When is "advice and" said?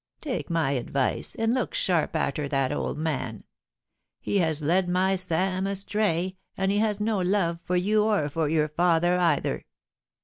0.71-1.53